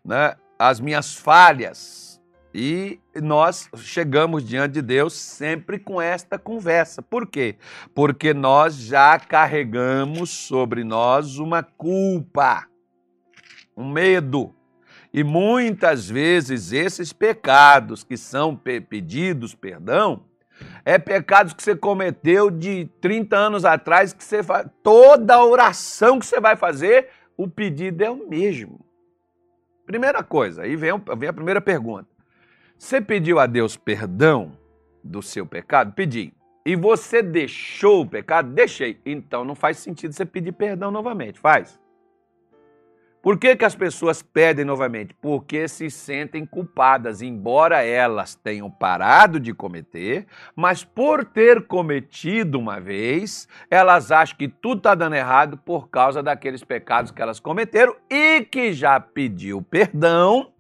né, 0.06 0.36
as 0.58 0.80
minhas 0.80 1.16
falhas. 1.16 2.22
E 2.54 3.00
nós 3.16 3.70
chegamos 3.78 4.46
diante 4.46 4.74
de 4.74 4.82
Deus 4.84 5.14
sempre 5.14 5.80
com 5.80 6.00
esta 6.00 6.38
conversa. 6.38 7.02
Por 7.02 7.26
quê? 7.26 7.56
Porque 7.96 8.36
nós 8.36 8.76
já 8.76 9.18
carregamos 9.18 10.30
sobre 10.30 10.84
nós 10.84 11.40
uma 11.40 11.64
culpa, 11.64 12.68
um 13.76 13.90
medo. 13.90 14.54
E 15.14 15.24
muitas 15.24 16.10
vezes 16.10 16.72
esses 16.72 17.12
pecados 17.12 18.04
que 18.04 18.16
são 18.16 18.56
pedidos 18.56 19.54
perdão, 19.54 20.24
é 20.86 20.98
pecados 20.98 21.54
que 21.54 21.64
você 21.64 21.76
cometeu 21.76 22.50
de 22.50 22.86
30 23.02 23.36
anos 23.36 23.66
atrás, 23.66 24.14
que 24.14 24.24
você 24.24 24.42
faz. 24.42 24.68
Toda 24.82 25.44
oração 25.44 26.20
que 26.20 26.26
você 26.26 26.40
vai 26.40 26.56
fazer, 26.56 27.10
o 27.36 27.48
pedido 27.48 28.04
é 28.04 28.10
o 28.10 28.28
mesmo. 28.30 28.86
Primeira 29.86 30.24
coisa, 30.24 30.64
aí 30.64 30.76
vem, 30.76 30.92
vem 31.18 31.30
a 31.30 31.34
primeira 31.34 31.60
pergunta. 31.60 32.08
Você 32.78 33.02
pediu 33.02 33.40
a 33.40 33.46
Deus 33.46 33.76
perdão 33.76 34.58
do 35.04 35.22
seu 35.22 35.46
pecado? 35.46 35.94
Pedi. 35.94 36.34
E 36.66 36.76
você 36.76 37.22
deixou 37.22 38.02
o 38.02 38.08
pecado? 38.08 38.54
Deixei. 38.54 39.00
Então 39.06 39.44
não 39.44 39.56
faz 39.56 39.78
sentido 39.78 40.14
você 40.14 40.26
pedir 40.26 40.52
perdão 40.52 40.92
novamente. 40.92 41.40
Faz? 41.40 41.81
Por 43.22 43.38
que, 43.38 43.56
que 43.56 43.64
as 43.64 43.76
pessoas 43.76 44.24
pedem 44.24 44.66
novamente? 44.66 45.14
Porque 45.22 45.68
se 45.68 45.92
sentem 45.92 46.44
culpadas, 46.44 47.22
embora 47.22 47.84
elas 47.84 48.34
tenham 48.34 48.70
parado 48.70 49.40
de 49.40 49.54
cometer, 49.54 50.26
mas 50.56 50.84
por 50.84 51.24
ter 51.24 51.68
cometido 51.68 52.58
uma 52.58 52.80
vez, 52.80 53.48
elas 53.70 54.12
acham 54.12 54.36
que 54.36 54.48
tudo 54.48 54.80
está 54.80 54.96
dando 54.96 55.16
errado 55.16 55.56
por 55.56 55.88
causa 55.90 56.24
daqueles 56.24 56.64
pecados 56.64 57.12
que 57.12 57.22
elas 57.22 57.40
cometeram 57.40 57.96
e 58.10 58.42
que 58.42 58.74
já 58.74 59.00
pediu 59.00 59.62
perdão, 59.62 60.52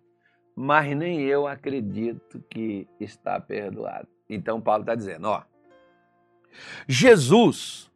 mas 0.56 0.96
nem 0.96 1.22
eu 1.22 1.48
acredito 1.48 2.44
que 2.48 2.88
está 3.00 3.40
perdoado. 3.40 4.08
Então 4.30 4.62
Paulo 4.62 4.84
está 4.84 4.94
dizendo, 4.94 5.30
ó, 5.30 5.42
Jesus, 6.88 7.92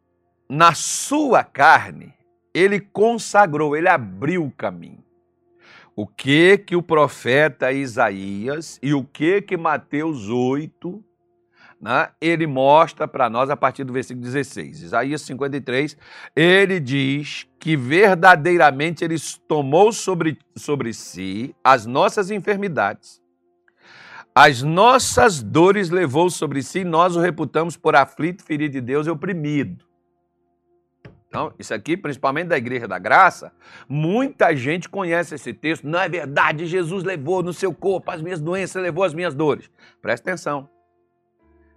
na 0.48 0.74
sua 0.74 1.44
carne, 1.44 2.15
ele 2.56 2.80
consagrou, 2.80 3.76
ele 3.76 3.88
abriu 3.88 4.42
o 4.44 4.50
caminho. 4.50 5.04
O 5.94 6.06
que 6.06 6.56
que 6.56 6.74
o 6.74 6.82
profeta 6.82 7.70
Isaías 7.70 8.78
e 8.82 8.94
o 8.94 9.04
que 9.04 9.42
que 9.42 9.56
Mateus 9.58 10.30
8, 10.30 11.04
né, 11.80 12.08
ele 12.18 12.46
mostra 12.46 13.06
para 13.06 13.28
nós 13.28 13.50
a 13.50 13.56
partir 13.56 13.84
do 13.84 13.92
versículo 13.92 14.24
16. 14.24 14.82
Isaías 14.82 15.20
53, 15.22 15.96
ele 16.34 16.80
diz 16.80 17.46
que 17.58 17.76
verdadeiramente 17.76 19.04
ele 19.04 19.16
tomou 19.46 19.92
sobre, 19.92 20.38
sobre 20.54 20.94
si 20.94 21.54
as 21.62 21.84
nossas 21.84 22.30
enfermidades, 22.30 23.20
as 24.34 24.62
nossas 24.62 25.42
dores 25.42 25.88
levou 25.88 26.28
sobre 26.28 26.62
si, 26.62 26.84
nós 26.84 27.16
o 27.16 27.20
reputamos 27.20 27.76
por 27.76 27.96
aflito, 27.96 28.42
ferido 28.42 28.72
de 28.72 28.80
Deus 28.82 29.06
e 29.06 29.10
oprimido. 29.10 29.85
Então, 31.36 31.52
isso 31.58 31.74
aqui, 31.74 31.98
principalmente 31.98 32.46
da 32.46 32.56
Igreja 32.56 32.88
da 32.88 32.98
Graça, 32.98 33.52
muita 33.86 34.56
gente 34.56 34.88
conhece 34.88 35.34
esse 35.34 35.52
texto. 35.52 35.86
Não 35.86 36.00
é 36.00 36.08
verdade, 36.08 36.64
Jesus 36.64 37.04
levou 37.04 37.42
no 37.42 37.52
seu 37.52 37.74
corpo 37.74 38.10
as 38.10 38.22
minhas 38.22 38.40
doenças, 38.40 38.82
levou 38.82 39.04
as 39.04 39.12
minhas 39.12 39.34
dores. 39.34 39.70
Presta 40.00 40.30
atenção. 40.30 40.66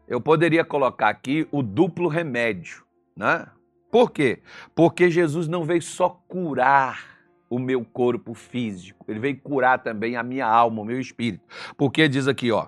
Eu 0.07 0.21
poderia 0.21 0.63
colocar 0.63 1.09
aqui 1.09 1.45
o 1.51 1.61
duplo 1.61 2.07
remédio, 2.07 2.85
né? 3.17 3.47
Por 3.91 4.11
quê? 4.11 4.39
Porque 4.73 5.11
Jesus 5.11 5.49
não 5.49 5.65
veio 5.65 5.81
só 5.81 6.07
curar 6.07 7.19
o 7.49 7.59
meu 7.59 7.83
corpo 7.83 8.33
físico, 8.33 9.03
ele 9.09 9.19
veio 9.19 9.41
curar 9.41 9.79
também 9.79 10.15
a 10.15 10.23
minha 10.23 10.47
alma, 10.47 10.83
o 10.83 10.85
meu 10.85 11.01
espírito. 11.01 11.43
Porque 11.75 12.07
diz 12.07 12.29
aqui, 12.29 12.49
ó, 12.49 12.67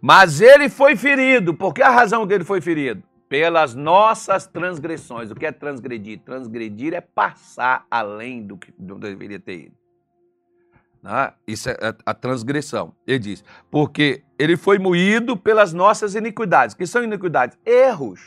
mas 0.00 0.40
ele 0.40 0.70
foi 0.70 0.96
ferido. 0.96 1.52
Por 1.52 1.74
que 1.74 1.82
a 1.82 1.90
razão 1.90 2.26
que 2.26 2.32
ele 2.32 2.44
foi 2.44 2.62
ferido? 2.62 3.02
Pelas 3.32 3.74
nossas 3.74 4.46
transgressões. 4.46 5.30
O 5.30 5.34
que 5.34 5.46
é 5.46 5.50
transgredir? 5.50 6.20
Transgredir 6.20 6.92
é 6.92 7.00
passar 7.00 7.86
além 7.90 8.46
do 8.46 8.58
que 8.58 8.70
deveria 8.76 9.40
ter 9.40 9.68
ido. 9.68 9.76
Né? 11.02 11.32
Isso 11.48 11.70
é 11.70 11.76
a 12.04 12.12
transgressão. 12.12 12.94
Ele 13.06 13.18
diz, 13.18 13.42
porque 13.70 14.22
ele 14.38 14.54
foi 14.54 14.78
moído 14.78 15.34
pelas 15.34 15.72
nossas 15.72 16.14
iniquidades. 16.14 16.74
que 16.74 16.86
são 16.86 17.02
iniquidades? 17.02 17.56
Erros. 17.64 18.20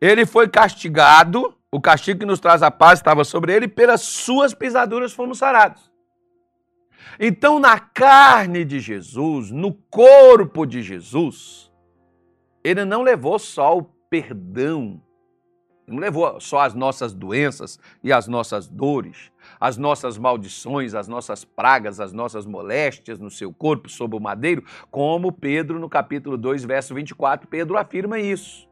Ele 0.00 0.24
foi 0.24 0.48
castigado, 0.48 1.54
o 1.70 1.78
castigo 1.78 2.20
que 2.20 2.26
nos 2.26 2.40
traz 2.40 2.62
a 2.62 2.70
paz 2.70 3.00
estava 3.00 3.22
sobre 3.22 3.54
ele, 3.54 3.68
pelas 3.68 4.00
suas 4.00 4.54
pisaduras 4.54 5.12
fomos 5.12 5.36
sarados. 5.36 5.92
Então, 7.18 7.60
na 7.60 7.78
carne 7.78 8.64
de 8.64 8.80
Jesus, 8.80 9.50
no 9.50 9.74
corpo 9.74 10.64
de 10.64 10.80
Jesus, 10.80 11.69
ele 12.62 12.84
não 12.84 13.02
levou 13.02 13.38
só 13.38 13.76
o 13.78 13.82
perdão, 13.82 15.00
não 15.86 15.98
levou 15.98 16.40
só 16.40 16.60
as 16.60 16.74
nossas 16.74 17.12
doenças 17.12 17.78
e 18.02 18.12
as 18.12 18.28
nossas 18.28 18.68
dores, 18.68 19.32
as 19.58 19.76
nossas 19.76 20.16
maldições, 20.16 20.94
as 20.94 21.08
nossas 21.08 21.44
pragas, 21.44 21.98
as 22.00 22.12
nossas 22.12 22.46
moléstias 22.46 23.18
no 23.18 23.30
seu 23.30 23.52
corpo 23.52 23.88
sob 23.88 24.16
o 24.16 24.20
madeiro, 24.20 24.64
como 24.90 25.32
Pedro 25.32 25.78
no 25.78 25.88
capítulo 25.88 26.36
2, 26.36 26.64
verso 26.64 26.94
24, 26.94 27.48
Pedro 27.48 27.76
afirma 27.76 28.18
isso 28.18 28.69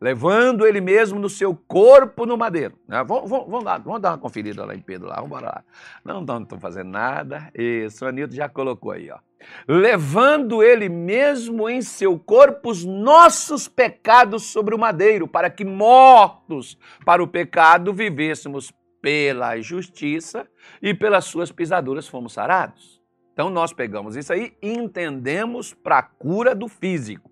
levando 0.00 0.66
ele 0.66 0.80
mesmo 0.80 1.18
no 1.18 1.28
seu 1.28 1.54
corpo 1.54 2.24
no 2.24 2.36
madeiro. 2.36 2.74
Né? 2.88 3.04
Vamos, 3.04 3.28
vamos, 3.28 3.46
vamos, 3.46 3.64
lá, 3.64 3.78
vamos 3.78 4.00
dar 4.00 4.12
uma 4.12 4.18
conferida 4.18 4.64
lá 4.64 4.74
em 4.74 4.80
Pedro, 4.80 5.08
lá, 5.08 5.16
vamos 5.16 5.42
lá. 5.42 5.62
Não, 6.04 6.22
não 6.22 6.42
estou 6.42 6.58
fazendo 6.58 6.88
nada. 6.88 7.50
Isso, 7.54 8.04
o 8.04 8.08
Anito 8.08 8.34
já 8.34 8.48
colocou 8.48 8.92
aí, 8.92 9.10
ó. 9.10 9.18
Levando 9.66 10.62
ele 10.62 10.88
mesmo 10.88 11.68
em 11.68 11.80
seu 11.80 12.18
corpo 12.18 12.70
os 12.70 12.84
nossos 12.84 13.68
pecados 13.68 14.44
sobre 14.44 14.74
o 14.74 14.78
madeiro, 14.78 15.26
para 15.26 15.48
que 15.48 15.64
mortos 15.64 16.78
para 17.04 17.22
o 17.22 17.28
pecado 17.28 17.92
vivêssemos 17.92 18.72
pela 19.00 19.58
justiça 19.60 20.46
e 20.82 20.92
pelas 20.92 21.24
suas 21.24 21.50
pisaduras 21.50 22.06
fomos 22.06 22.34
sarados. 22.34 23.00
Então 23.32 23.48
nós 23.48 23.72
pegamos 23.72 24.16
isso 24.16 24.32
aí 24.32 24.54
e 24.60 24.72
entendemos 24.72 25.72
para 25.72 25.98
a 25.98 26.02
cura 26.02 26.54
do 26.54 26.68
físico. 26.68 27.30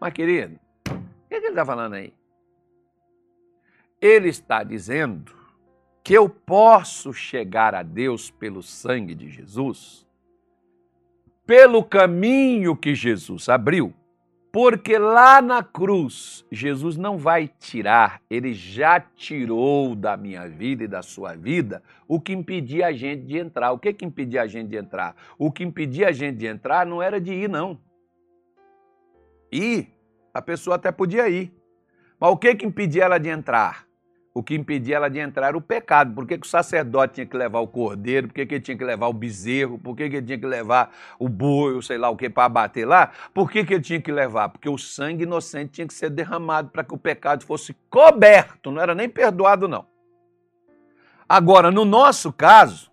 Mas, 0.00 0.12
querido, 0.12 0.58
que, 1.30 1.40
que 1.40 1.46
ele 1.46 1.48
está 1.48 1.64
falando 1.64 1.94
aí? 1.94 2.12
Ele 4.00 4.28
está 4.28 4.64
dizendo 4.64 5.32
que 6.02 6.12
eu 6.12 6.28
posso 6.28 7.12
chegar 7.12 7.74
a 7.74 7.82
Deus 7.82 8.30
pelo 8.30 8.62
sangue 8.62 9.14
de 9.14 9.28
Jesus, 9.28 10.06
pelo 11.46 11.84
caminho 11.84 12.76
que 12.76 12.94
Jesus 12.94 13.48
abriu, 13.48 13.94
porque 14.50 14.98
lá 14.98 15.40
na 15.40 15.62
cruz, 15.62 16.44
Jesus 16.50 16.96
não 16.96 17.16
vai 17.16 17.46
tirar, 17.46 18.20
ele 18.28 18.52
já 18.52 18.98
tirou 18.98 19.94
da 19.94 20.16
minha 20.16 20.48
vida 20.48 20.84
e 20.84 20.88
da 20.88 21.02
sua 21.02 21.36
vida 21.36 21.82
o 22.08 22.20
que 22.20 22.32
impedia 22.32 22.88
a 22.88 22.92
gente 22.92 23.24
de 23.24 23.38
entrar. 23.38 23.70
O 23.70 23.78
que, 23.78 23.92
que 23.92 24.04
impedia 24.04 24.42
a 24.42 24.46
gente 24.48 24.68
de 24.68 24.76
entrar? 24.76 25.14
O 25.38 25.52
que 25.52 25.62
impedia 25.62 26.08
a 26.08 26.12
gente 26.12 26.38
de 26.38 26.46
entrar 26.46 26.84
não 26.84 27.00
era 27.00 27.20
de 27.20 27.32
ir, 27.32 27.48
não. 27.48 27.78
Ir, 29.52 29.99
a 30.32 30.42
pessoa 30.42 30.76
até 30.76 30.90
podia 30.92 31.28
ir. 31.28 31.52
Mas 32.18 32.30
o 32.30 32.36
que, 32.36 32.54
que 32.54 32.66
impedia 32.66 33.04
ela 33.04 33.18
de 33.18 33.28
entrar? 33.28 33.90
o 34.32 34.42
que 34.42 34.54
impedia 34.54 34.96
ela 34.96 35.10
de 35.10 35.18
entrar 35.18 35.48
era 35.48 35.56
o 35.56 35.60
pecado. 35.60 36.14
Por 36.14 36.26
que, 36.26 36.38
que 36.38 36.46
o 36.46 36.50
sacerdote 36.50 37.14
tinha 37.14 37.26
que 37.26 37.36
levar 37.36 37.60
o 37.60 37.66
cordeiro? 37.66 38.28
Por 38.28 38.34
que, 38.34 38.46
que 38.46 38.54
ele 38.54 38.62
tinha 38.62 38.76
que 38.76 38.84
levar 38.84 39.08
o 39.08 39.12
bezerro? 39.12 39.78
Por 39.78 39.96
que, 39.96 40.08
que 40.08 40.16
ele 40.16 40.26
tinha 40.26 40.38
que 40.38 40.46
levar 40.46 40.90
o 41.18 41.28
boi, 41.28 41.82
sei 41.82 41.98
lá 41.98 42.08
o 42.08 42.16
que, 42.16 42.30
para 42.30 42.44
abater 42.44 42.86
lá? 42.86 43.10
Por 43.34 43.50
que, 43.50 43.64
que 43.64 43.74
ele 43.74 43.82
tinha 43.82 44.00
que 44.00 44.12
levar? 44.12 44.48
Porque 44.50 44.68
o 44.68 44.78
sangue 44.78 45.24
inocente 45.24 45.72
tinha 45.72 45.86
que 45.86 45.94
ser 45.94 46.10
derramado 46.10 46.70
para 46.70 46.84
que 46.84 46.94
o 46.94 46.98
pecado 46.98 47.44
fosse 47.44 47.74
coberto, 47.88 48.70
não 48.70 48.80
era 48.80 48.94
nem 48.94 49.08
perdoado, 49.08 49.66
não. 49.66 49.86
Agora, 51.28 51.70
no 51.70 51.84
nosso 51.84 52.32
caso, 52.32 52.90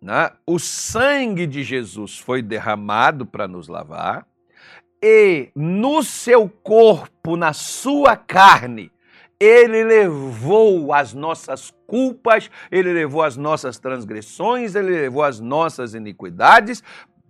né, 0.00 0.30
o 0.46 0.58
sangue 0.58 1.46
de 1.46 1.62
Jesus 1.62 2.18
foi 2.18 2.42
derramado 2.42 3.26
para 3.26 3.48
nos 3.48 3.68
lavar, 3.68 4.26
e 5.02 5.50
no 5.54 6.02
seu 6.02 6.48
corpo, 6.48 7.36
na 7.36 7.52
sua 7.52 8.16
carne, 8.16 8.90
ele 9.38 9.84
levou 9.84 10.92
as 10.92 11.12
nossas 11.12 11.72
culpas, 11.86 12.50
ele 12.70 12.92
levou 12.92 13.22
as 13.22 13.36
nossas 13.36 13.78
transgressões, 13.78 14.74
ele 14.74 14.90
levou 14.90 15.22
as 15.22 15.40
nossas 15.40 15.94
iniquidades, 15.94 16.82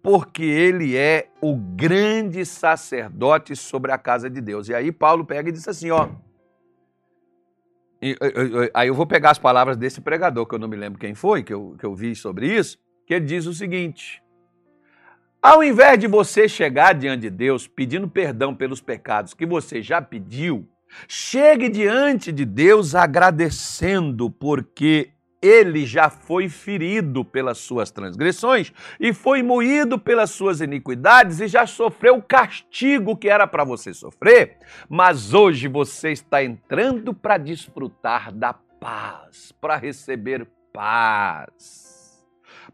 porque 0.03 0.45
ele 0.45 0.97
é 0.97 1.29
o 1.41 1.57
grande 1.57 2.47
sacerdote 2.47 3.57
sobre 3.57 3.91
a 3.91 3.99
casa 3.99 4.31
de 4.31 4.41
Deus. 4.41 4.69
E 4.69 4.75
aí 4.75 4.93
Paulo 4.93 5.25
pega 5.25 5.49
e 5.49 5.53
diz 5.53 5.67
assim, 5.67 5.91
ó, 5.91 6.09
aí 8.73 8.89
eu 8.89 8.95
vou 8.95 9.07
pegar 9.07 9.31
as 9.31 9.39
palavras 9.39 9.77
desse 9.77 10.01
pregador, 10.01 10.47
que 10.47 10.55
eu 10.55 10.59
não 10.59 10.69
me 10.69 10.77
lembro 10.77 10.99
quem 10.99 11.15
foi, 11.15 11.43
que 11.43 11.53
eu, 11.53 11.75
que 11.79 11.85
eu 11.85 11.95
vi 11.95 12.15
sobre 12.15 12.47
isso, 12.47 12.79
que 13.05 13.15
ele 13.15 13.25
diz 13.25 13.47
o 13.47 13.53
seguinte: 13.53 14.23
ao 15.47 15.63
invés 15.63 15.99
de 15.99 16.07
você 16.07 16.49
chegar 16.49 16.95
diante 16.95 17.23
de 17.23 17.31
Deus 17.31 17.67
pedindo 17.67 18.09
perdão 18.09 18.55
pelos 18.55 18.81
pecados 18.81 19.35
que 19.35 19.47
você 19.47 19.83
já 19.83 20.01
pediu, 20.03 20.69
Chegue 21.09 21.69
diante 21.69 22.33
de 22.33 22.45
Deus 22.45 22.95
agradecendo, 22.95 24.31
porque 24.31 25.11
ele 25.43 25.85
já 25.85 26.09
foi 26.09 26.49
ferido 26.49 27.25
pelas 27.25 27.59
suas 27.59 27.91
transgressões 27.91 28.73
e 28.99 29.13
foi 29.13 29.43
moído 29.43 29.99
pelas 29.99 30.31
suas 30.31 30.61
iniquidades 30.61 31.41
e 31.41 31.47
já 31.47 31.67
sofreu 31.67 32.17
o 32.17 32.23
castigo 32.23 33.17
que 33.17 33.29
era 33.29 33.47
para 33.47 33.63
você 33.63 33.93
sofrer, 33.93 34.59
mas 34.89 35.35
hoje 35.35 35.69
você 35.69 36.11
está 36.11 36.43
entrando 36.43 37.13
para 37.15 37.39
desfrutar 37.39 38.33
da 38.33 38.55
paz, 38.55 39.53
para 39.61 39.77
receber 39.77 40.47
paz. 40.73 41.96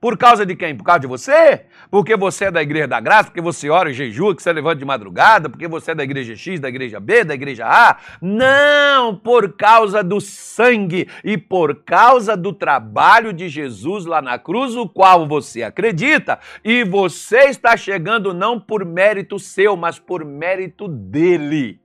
Por 0.00 0.16
causa 0.16 0.44
de 0.44 0.56
quem? 0.56 0.76
Por 0.76 0.84
causa 0.84 1.00
de 1.00 1.06
você? 1.06 1.66
Porque 1.90 2.16
você 2.16 2.46
é 2.46 2.50
da 2.50 2.62
igreja 2.62 2.88
da 2.88 3.00
graça, 3.00 3.24
porque 3.24 3.40
você 3.40 3.68
ora 3.68 3.90
e 3.90 3.94
jejua, 3.94 4.34
que 4.34 4.42
você 4.42 4.52
levanta 4.52 4.76
de 4.76 4.84
madrugada, 4.84 5.48
porque 5.48 5.68
você 5.68 5.92
é 5.92 5.94
da 5.94 6.02
igreja 6.02 6.34
X, 6.34 6.60
da 6.60 6.68
igreja 6.68 6.98
B, 6.98 7.24
da 7.24 7.34
igreja 7.34 7.66
A? 7.66 7.98
Não, 8.20 9.14
por 9.16 9.56
causa 9.56 10.02
do 10.02 10.20
sangue 10.20 11.08
e 11.22 11.36
por 11.36 11.82
causa 11.84 12.36
do 12.36 12.52
trabalho 12.52 13.32
de 13.32 13.48
Jesus 13.48 14.06
lá 14.06 14.22
na 14.22 14.38
cruz, 14.38 14.74
o 14.74 14.88
qual 14.88 15.26
você 15.26 15.62
acredita, 15.62 16.38
e 16.64 16.84
você 16.84 17.44
está 17.44 17.76
chegando 17.76 18.34
não 18.34 18.58
por 18.58 18.84
mérito 18.84 19.38
seu, 19.38 19.76
mas 19.76 19.98
por 19.98 20.24
mérito 20.24 20.88
dele 20.88 21.80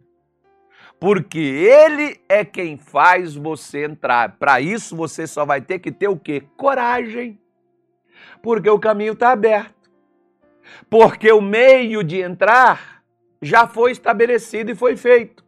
porque 1.00 1.38
ele 1.38 2.20
é 2.28 2.44
quem 2.44 2.76
faz 2.76 3.36
você 3.36 3.86
entrar. 3.86 4.38
Para 4.40 4.60
isso 4.60 4.96
você 4.96 5.28
só 5.28 5.46
vai 5.46 5.62
ter 5.62 5.78
que 5.78 5.92
ter 5.92 6.08
o 6.08 6.18
quê? 6.18 6.42
Coragem 6.58 7.40
porque 8.42 8.70
o 8.70 8.80
caminho 8.80 9.14
está 9.14 9.32
aberto. 9.32 9.76
Porque 10.90 11.32
o 11.32 11.42
meio 11.42 12.04
de 12.04 12.22
entrar 12.22 13.04
já 13.42 13.68
foi 13.68 13.92
estabelecido 13.92 14.72
e 14.72 14.76
foi 14.76 14.96
feito. 14.96 15.46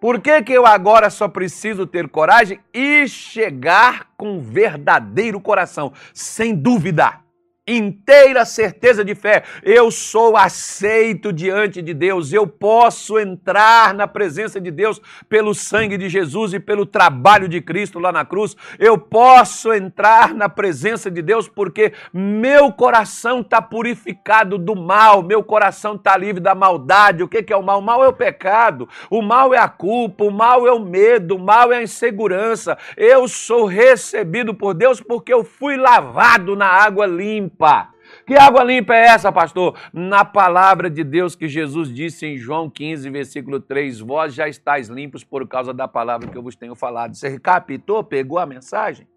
Por 0.00 0.20
que, 0.20 0.42
que 0.42 0.52
eu 0.52 0.66
agora 0.66 1.08
só 1.08 1.26
preciso 1.26 1.86
ter 1.86 2.08
coragem 2.08 2.60
e 2.72 3.08
chegar 3.08 4.12
com 4.16 4.40
verdadeiro 4.40 5.40
coração? 5.40 5.92
Sem 6.12 6.54
dúvida 6.54 7.25
inteira 7.66 8.44
certeza 8.44 9.04
de 9.04 9.14
fé. 9.14 9.42
Eu 9.62 9.90
sou 9.90 10.36
aceito 10.36 11.32
diante 11.32 11.82
de 11.82 11.92
Deus. 11.92 12.32
Eu 12.32 12.46
posso 12.46 13.18
entrar 13.18 13.92
na 13.92 14.06
presença 14.06 14.60
de 14.60 14.70
Deus 14.70 15.00
pelo 15.28 15.52
sangue 15.52 15.98
de 15.98 16.08
Jesus 16.08 16.54
e 16.54 16.60
pelo 16.60 16.86
trabalho 16.86 17.48
de 17.48 17.60
Cristo 17.60 17.98
lá 17.98 18.12
na 18.12 18.24
cruz. 18.24 18.56
Eu 18.78 18.96
posso 18.96 19.72
entrar 19.72 20.32
na 20.32 20.48
presença 20.48 21.10
de 21.10 21.20
Deus 21.20 21.48
porque 21.48 21.92
meu 22.12 22.72
coração 22.72 23.40
está 23.40 23.60
purificado 23.60 24.56
do 24.58 24.76
mal, 24.76 25.22
meu 25.22 25.42
coração 25.42 25.96
está 25.96 26.16
livre 26.16 26.40
da 26.40 26.54
maldade. 26.54 27.24
O 27.24 27.28
que 27.28 27.52
é 27.52 27.56
o 27.56 27.62
mal? 27.62 27.80
O 27.80 27.82
mal 27.82 28.04
é 28.04 28.08
o 28.08 28.12
pecado, 28.12 28.88
o 29.10 29.20
mal 29.20 29.52
é 29.52 29.58
a 29.58 29.68
culpa, 29.68 30.24
o 30.24 30.30
mal 30.30 30.66
é 30.68 30.72
o 30.72 30.78
medo, 30.78 31.34
o 31.34 31.38
mal 31.38 31.72
é 31.72 31.78
a 31.78 31.82
insegurança. 31.82 32.78
Eu 32.96 33.26
sou 33.26 33.66
recebido 33.66 34.54
por 34.54 34.72
Deus 34.72 35.00
porque 35.00 35.34
eu 35.34 35.42
fui 35.42 35.76
lavado 35.76 36.54
na 36.54 36.66
água 36.66 37.06
limpa 37.06 37.55
limpa. 37.56 37.94
Que 38.26 38.34
água 38.34 38.62
limpa 38.62 38.94
é 38.94 39.06
essa, 39.06 39.32
pastor? 39.32 39.76
Na 39.92 40.24
palavra 40.24 40.88
de 40.88 41.02
Deus 41.02 41.34
que 41.34 41.48
Jesus 41.48 41.92
disse 41.92 42.26
em 42.26 42.36
João 42.36 42.70
15, 42.70 43.08
versículo 43.10 43.60
3: 43.60 44.00
Vós 44.00 44.34
já 44.34 44.48
estáis 44.48 44.88
limpos 44.88 45.24
por 45.24 45.46
causa 45.48 45.72
da 45.72 45.88
palavra 45.88 46.28
que 46.28 46.36
eu 46.36 46.42
vos 46.42 46.54
tenho 46.54 46.74
falado. 46.74 47.14
Você 47.14 47.28
recapitou? 47.28 48.04
Pegou 48.04 48.38
a 48.38 48.46
mensagem? 48.46 49.08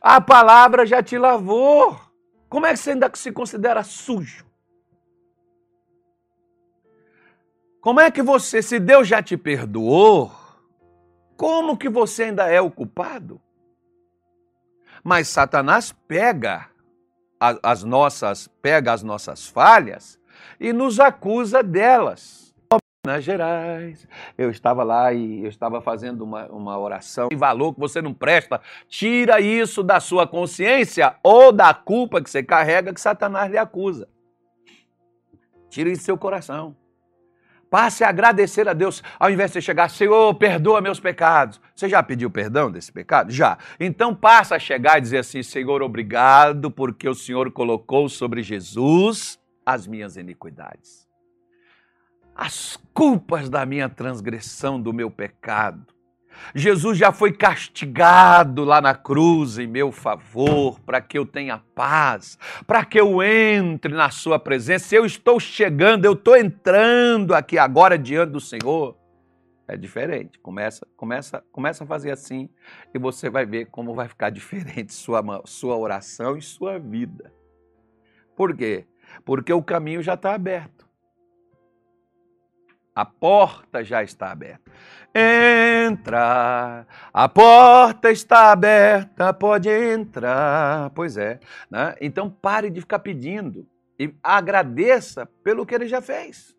A 0.00 0.20
palavra 0.20 0.86
já 0.86 1.02
te 1.02 1.18
lavou. 1.18 1.98
Como 2.48 2.66
é 2.66 2.72
que 2.72 2.78
você 2.78 2.92
ainda 2.92 3.10
se 3.14 3.30
considera 3.30 3.82
sujo? 3.82 4.44
Como 7.80 8.00
é 8.00 8.10
que 8.10 8.22
você, 8.22 8.62
se 8.62 8.80
Deus 8.80 9.06
já 9.06 9.22
te 9.22 9.36
perdoou, 9.36 10.32
como 11.36 11.76
que 11.76 11.88
você 11.88 12.24
ainda 12.24 12.48
é 12.50 12.60
o 12.60 12.70
culpado? 12.70 13.40
Mas 15.04 15.28
Satanás 15.28 15.92
pega 16.08 16.68
as 17.40 17.84
nossas, 17.84 18.48
pega 18.60 18.92
as 18.92 19.02
nossas 19.02 19.46
falhas 19.46 20.18
e 20.58 20.72
nos 20.72 20.98
acusa 20.98 21.62
delas. 21.62 22.46
Minas 23.06 23.22
Gerais, 23.22 24.08
eu 24.36 24.50
estava 24.50 24.82
lá 24.82 25.12
e 25.12 25.44
eu 25.44 25.48
estava 25.48 25.80
fazendo 25.80 26.22
uma, 26.22 26.46
uma 26.46 26.76
oração. 26.76 27.28
E 27.30 27.36
valor 27.36 27.72
que 27.72 27.78
você 27.78 28.02
não 28.02 28.12
presta, 28.12 28.60
tira 28.88 29.40
isso 29.40 29.82
da 29.84 30.00
sua 30.00 30.26
consciência 30.26 31.14
ou 31.22 31.52
da 31.52 31.72
culpa 31.72 32.20
que 32.20 32.28
você 32.28 32.42
carrega 32.42 32.92
que 32.92 33.00
Satanás 33.00 33.48
lhe 33.48 33.58
acusa. 33.58 34.08
Tira 35.68 35.88
isso 35.88 36.02
do 36.02 36.04
seu 36.04 36.18
coração. 36.18 36.74
Passe 37.70 38.04
a 38.04 38.08
agradecer 38.08 38.68
a 38.68 38.72
Deus, 38.72 39.02
ao 39.18 39.30
invés 39.30 39.50
de 39.50 39.54
você 39.54 39.60
chegar, 39.60 39.90
Senhor, 39.90 40.34
perdoa 40.34 40.80
meus 40.80 41.00
pecados. 41.00 41.60
Você 41.74 41.88
já 41.88 42.02
pediu 42.02 42.30
perdão 42.30 42.70
desse 42.70 42.92
pecado? 42.92 43.32
Já. 43.32 43.58
Então 43.80 44.14
passa 44.14 44.54
a 44.56 44.58
chegar 44.58 44.98
e 44.98 45.00
dizer 45.00 45.18
assim: 45.18 45.42
Senhor, 45.42 45.82
obrigado, 45.82 46.70
porque 46.70 47.08
o 47.08 47.14
Senhor 47.14 47.50
colocou 47.50 48.08
sobre 48.08 48.42
Jesus 48.42 49.38
as 49.64 49.86
minhas 49.86 50.16
iniquidades, 50.16 51.08
as 52.34 52.78
culpas 52.94 53.50
da 53.50 53.66
minha 53.66 53.88
transgressão, 53.88 54.80
do 54.80 54.92
meu 54.92 55.10
pecado. 55.10 55.95
Jesus 56.54 56.96
já 56.98 57.12
foi 57.12 57.32
castigado 57.32 58.64
lá 58.64 58.80
na 58.80 58.94
cruz 58.94 59.58
em 59.58 59.66
meu 59.66 59.92
favor, 59.92 60.80
para 60.80 61.00
que 61.00 61.18
eu 61.18 61.26
tenha 61.26 61.58
paz, 61.74 62.38
para 62.66 62.84
que 62.84 62.98
eu 62.98 63.22
entre 63.22 63.94
na 63.94 64.10
Sua 64.10 64.38
presença. 64.38 64.94
Eu 64.94 65.04
estou 65.04 65.38
chegando, 65.38 66.04
eu 66.04 66.12
estou 66.12 66.36
entrando 66.36 67.34
aqui 67.34 67.58
agora 67.58 67.98
diante 67.98 68.32
do 68.32 68.40
Senhor. 68.40 68.96
É 69.68 69.76
diferente. 69.76 70.38
Começa, 70.38 70.86
começa, 70.96 71.44
começa 71.50 71.84
a 71.84 71.86
fazer 71.86 72.12
assim 72.12 72.48
e 72.94 72.98
você 72.98 73.28
vai 73.28 73.44
ver 73.44 73.66
como 73.66 73.94
vai 73.94 74.08
ficar 74.08 74.30
diferente 74.30 74.92
sua, 74.94 75.22
sua 75.44 75.76
oração 75.76 76.36
e 76.36 76.42
sua 76.42 76.78
vida. 76.78 77.32
Por 78.36 78.56
quê? 78.56 78.86
Porque 79.24 79.52
o 79.52 79.62
caminho 79.62 80.02
já 80.02 80.14
está 80.14 80.34
aberto. 80.34 80.85
A 82.96 83.04
porta 83.04 83.84
já 83.84 84.02
está 84.02 84.32
aberta. 84.32 84.72
Entra, 85.14 86.86
A 87.12 87.28
porta 87.28 88.10
está 88.10 88.50
aberta, 88.50 89.34
pode 89.34 89.68
entrar. 89.68 90.88
Pois 90.94 91.18
é. 91.18 91.38
Né? 91.70 91.94
Então 92.00 92.30
pare 92.30 92.70
de 92.70 92.80
ficar 92.80 93.00
pedindo 93.00 93.66
e 93.98 94.14
agradeça 94.22 95.26
pelo 95.44 95.66
que 95.66 95.74
ele 95.74 95.86
já 95.86 96.00
fez. 96.00 96.56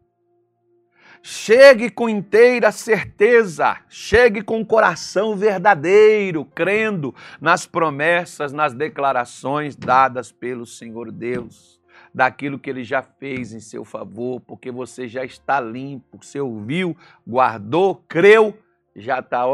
Chegue 1.24 1.90
com 1.90 2.08
inteira 2.08 2.72
certeza, 2.72 3.78
chegue 3.90 4.44
com 4.44 4.62
o 4.62 4.66
coração 4.66 5.36
verdadeiro, 5.36 6.46
crendo 6.46 7.14
nas 7.42 7.66
promessas, 7.66 8.54
nas 8.54 8.74
declarações 8.74 9.76
dadas 9.76 10.32
pelo 10.32 10.66
Senhor 10.66 11.12
Deus, 11.12 11.77
daquilo 12.18 12.58
que 12.58 12.68
ele 12.68 12.84
já 12.84 13.04
fez 13.04 13.54
em 13.54 13.60
seu 13.60 13.86
favor, 13.86 14.42
porque 14.42 14.72
você 14.72 15.08
já 15.08 15.24
está 15.24 15.62
limpo, 15.62 16.18
você 16.20 16.40
ouviu, 16.40 16.98
guardou, 17.28 18.04
creu, 18.08 18.58
já 18.96 19.20
está 19.20 19.46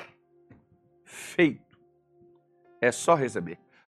feito. 1.04 1.78
É 2.80 2.90
só 2.90 3.14
receber. 3.14 3.58